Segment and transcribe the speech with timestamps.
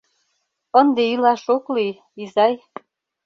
[0.79, 2.53] Ынде илаш ок лий, изай...